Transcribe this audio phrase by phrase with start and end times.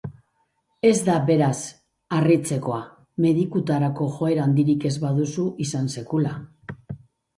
[0.91, 1.57] Ez da, beraz,
[2.17, 2.79] harritzekoa
[3.27, 6.33] medikutarako joera handirik ez baduzu izan sekula.